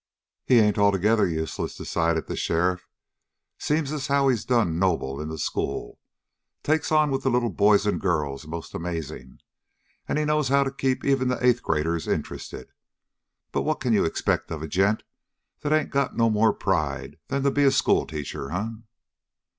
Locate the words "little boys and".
7.29-8.01